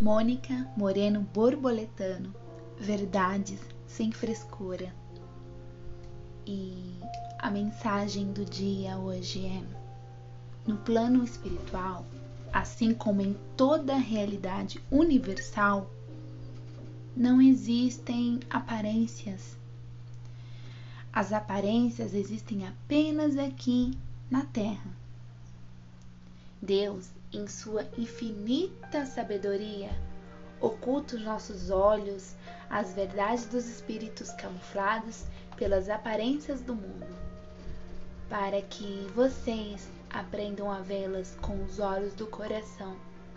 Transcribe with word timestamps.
Mônica 0.00 0.66
Moreno 0.78 1.20
Borboletano, 1.20 2.34
Verdades 2.78 3.60
sem 3.86 4.10
frescura. 4.10 4.94
E 6.46 6.94
a 7.38 7.50
mensagem 7.50 8.32
do 8.32 8.42
dia 8.42 8.96
hoje 8.96 9.44
é: 9.44 9.62
no 10.66 10.78
plano 10.78 11.22
espiritual, 11.22 12.06
assim 12.50 12.94
como 12.94 13.20
em 13.20 13.36
toda 13.58 13.92
a 13.92 13.98
realidade 13.98 14.82
universal, 14.90 15.90
não 17.14 17.38
existem 17.38 18.40
aparências. 18.48 19.54
As 21.12 21.30
aparências 21.30 22.14
existem 22.14 22.66
apenas 22.66 23.36
aqui 23.36 23.90
na 24.30 24.46
Terra. 24.46 24.96
Deus, 26.62 27.10
em 27.32 27.46
sua 27.46 27.86
infinita 27.96 29.06
sabedoria, 29.06 29.90
oculta 30.60 31.16
os 31.16 31.22
nossos 31.22 31.70
olhos 31.70 32.34
as 32.68 32.92
verdades 32.92 33.46
dos 33.46 33.66
espíritos 33.66 34.30
camuflados 34.32 35.24
pelas 35.56 35.88
aparências 35.88 36.60
do 36.60 36.74
mundo, 36.74 37.06
para 38.28 38.60
que 38.62 39.06
vocês 39.14 39.88
aprendam 40.08 40.70
a 40.70 40.80
vê-las 40.80 41.36
com 41.40 41.62
os 41.64 41.78
olhos 41.78 42.14
do 42.14 42.26
coração, 42.26 42.96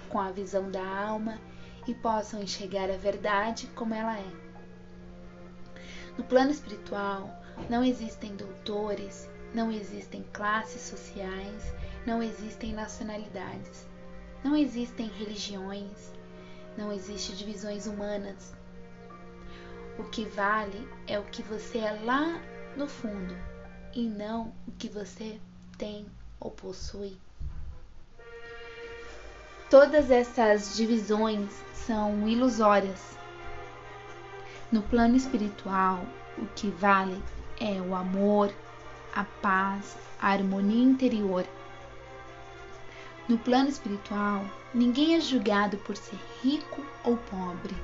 com 0.09 0.19
a 0.19 0.31
visão 0.31 0.69
da 0.71 0.85
alma 0.85 1.39
e 1.87 1.93
possam 1.93 2.41
enxergar 2.41 2.89
a 2.89 2.97
verdade 2.97 3.67
como 3.75 3.93
ela 3.93 4.17
é. 4.17 4.31
No 6.17 6.23
plano 6.23 6.51
espiritual, 6.51 7.29
não 7.69 7.83
existem 7.83 8.35
doutores, 8.35 9.29
não 9.53 9.71
existem 9.71 10.23
classes 10.31 10.81
sociais, 10.81 11.73
não 12.05 12.21
existem 12.21 12.73
nacionalidades, 12.73 13.87
não 14.43 14.55
existem 14.55 15.07
religiões, 15.07 16.11
não 16.77 16.91
existem 16.91 17.35
divisões 17.35 17.87
humanas. 17.87 18.53
O 19.97 20.03
que 20.05 20.25
vale 20.25 20.87
é 21.07 21.19
o 21.19 21.23
que 21.23 21.41
você 21.43 21.77
é 21.79 21.91
lá 22.03 22.41
no 22.75 22.87
fundo 22.87 23.35
e 23.93 24.07
não 24.07 24.53
o 24.67 24.71
que 24.71 24.89
você 24.89 25.39
tem 25.77 26.05
ou 26.39 26.51
possui. 26.51 27.17
Todas 29.69 30.11
essas 30.11 30.75
divisões 30.75 31.49
são 31.73 32.27
ilusórias. 32.27 33.17
No 34.71 34.81
plano 34.81 35.15
espiritual, 35.15 36.05
o 36.37 36.45
que 36.55 36.69
vale 36.69 37.21
é 37.59 37.79
o 37.81 37.95
amor, 37.95 38.51
a 39.15 39.23
paz, 39.23 39.97
a 40.19 40.29
harmonia 40.29 40.83
interior. 40.83 41.45
No 43.27 43.37
plano 43.37 43.69
espiritual, 43.69 44.45
ninguém 44.73 45.15
é 45.15 45.21
julgado 45.21 45.77
por 45.77 45.95
ser 45.95 46.19
rico 46.41 46.85
ou 47.05 47.15
pobre. 47.15 47.75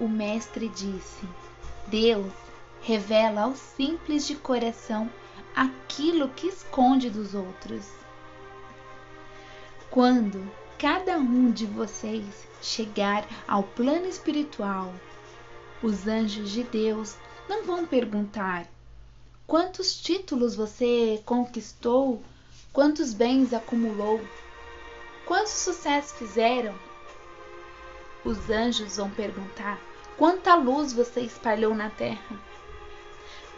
O 0.00 0.08
Mestre 0.08 0.68
disse: 0.68 1.28
Deus 1.86 2.32
revela 2.82 3.42
aos 3.42 3.58
simples 3.58 4.26
de 4.26 4.34
coração 4.34 5.08
aquilo 5.54 6.28
que 6.30 6.48
esconde 6.48 7.08
dos 7.08 7.34
outros. 7.34 7.88
Quando 9.90 10.50
cada 10.76 11.16
um 11.16 11.52
de 11.52 11.64
vocês 11.64 12.48
chegar 12.60 13.24
ao 13.46 13.62
plano 13.62 14.06
espiritual, 14.06 14.92
os 15.80 16.08
anjos 16.08 16.50
de 16.50 16.64
Deus 16.64 17.16
não 17.48 17.64
vão 17.64 17.86
perguntar 17.86 18.66
quantos 19.46 19.94
títulos 19.94 20.56
você 20.56 21.22
conquistou, 21.24 22.20
quantos 22.74 23.14
bens 23.14 23.54
acumulou, 23.54 24.20
quantos 25.24 25.52
sucessos 25.52 26.18
fizeram. 26.18 26.74
Os 28.24 28.50
anjos 28.50 28.96
vão 28.96 29.08
perguntar 29.08 29.78
quanta 30.18 30.56
luz 30.56 30.92
você 30.92 31.20
espalhou 31.20 31.72
na 31.72 31.88
terra, 31.88 32.36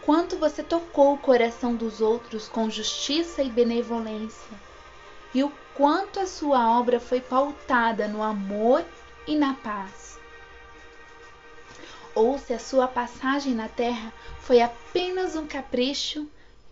quanto 0.02 0.36
você 0.36 0.62
tocou 0.62 1.14
o 1.14 1.18
coração 1.18 1.74
dos 1.74 2.02
outros 2.02 2.46
com 2.46 2.68
justiça 2.68 3.42
e 3.42 3.48
benevolência, 3.48 4.54
e 5.34 5.42
o 5.42 5.50
quanto 5.74 6.20
a 6.20 6.26
sua 6.26 6.78
obra 6.78 7.00
foi 7.00 7.20
pautada 7.22 8.06
no 8.06 8.22
amor 8.22 8.84
e 9.26 9.34
na 9.34 9.54
paz? 9.54 10.20
Ou 12.14 12.38
se 12.38 12.52
a 12.52 12.58
sua 12.58 12.86
passagem 12.86 13.54
na 13.54 13.68
Terra 13.68 14.12
foi 14.40 14.60
apenas 14.60 15.36
um 15.36 15.46
capricho 15.46 16.28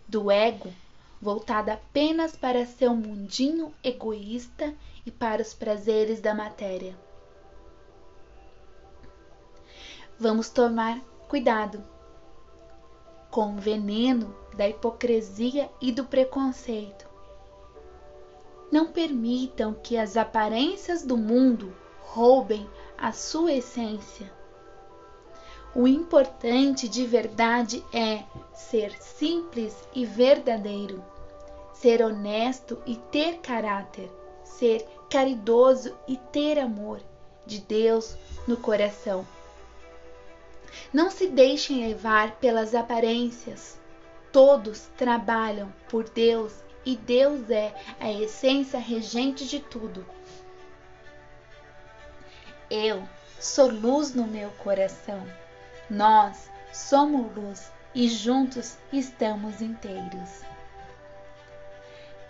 do 0.07 0.31
ego, 0.31 0.73
voltada 1.21 1.73
apenas 1.73 2.35
para 2.35 2.65
seu 2.65 2.95
mundinho 2.95 3.73
egoísta 3.83 4.73
e 5.05 5.11
para 5.11 5.41
os 5.41 5.53
prazeres 5.53 6.21
da 6.21 6.33
matéria. 6.33 6.97
Vamos 10.19 10.49
tomar 10.49 10.99
cuidado 11.27 11.83
com 13.29 13.55
o 13.55 13.59
veneno 13.59 14.33
da 14.55 14.67
hipocrisia 14.67 15.69
e 15.81 15.91
do 15.91 16.05
preconceito. 16.05 17.05
Não 18.71 18.91
permitam 18.91 19.73
que 19.73 19.97
as 19.97 20.15
aparências 20.15 21.03
do 21.03 21.17
mundo 21.17 21.75
roubem 21.99 22.69
a 22.97 23.11
sua 23.11 23.51
essência. 23.51 24.31
O 25.75 25.89
importante 25.89 26.87
de 26.87 27.05
verdade 27.05 27.83
é 27.91 28.23
ser 28.53 28.93
simples 29.01 29.75
e 29.93 30.05
verdadeiro, 30.05 31.03
ser 31.73 32.01
honesto 32.01 32.81
e 32.85 32.95
ter 32.95 33.39
caráter, 33.39 34.09
ser 34.45 34.87
caridoso 35.09 35.93
e 36.07 36.15
ter 36.15 36.57
amor 36.57 37.01
de 37.45 37.59
Deus 37.59 38.15
no 38.47 38.55
coração. 38.55 39.27
Não 40.93 41.11
se 41.11 41.27
deixem 41.27 41.85
levar 41.85 42.37
pelas 42.37 42.73
aparências. 42.73 43.77
Todos 44.31 44.87
trabalham 44.95 45.73
por 45.89 46.07
Deus 46.07 46.53
e 46.85 46.95
Deus 46.95 47.49
é 47.49 47.75
a 47.99 48.09
essência 48.09 48.79
regente 48.79 49.45
de 49.45 49.59
tudo. 49.59 50.05
Eu 52.69 53.03
sou 53.41 53.69
luz 53.69 54.15
no 54.15 54.25
meu 54.25 54.51
coração. 54.51 55.44
Nós 55.89 56.49
somos 56.73 57.35
luz 57.35 57.71
e 57.93 58.07
juntos 58.09 58.77
estamos 58.91 59.61
inteiros. 59.61 60.41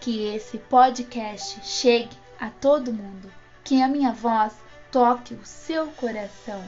Que 0.01 0.35
esse 0.35 0.57
podcast 0.57 1.59
chegue 1.63 2.17
a 2.39 2.49
todo 2.49 2.91
mundo, 2.91 3.31
que 3.63 3.81
a 3.81 3.87
minha 3.87 4.11
voz 4.11 4.53
toque 4.91 5.33
o 5.33 5.45
seu 5.45 5.87
coração. 5.91 6.61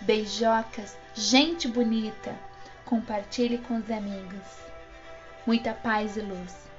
Beijocas, 0.00 0.96
gente 1.14 1.68
bonita, 1.68 2.34
compartilhe 2.86 3.58
com 3.58 3.76
os 3.76 3.90
amigos. 3.90 4.46
Muita 5.46 5.74
paz 5.74 6.16
e 6.16 6.20
luz. 6.20 6.69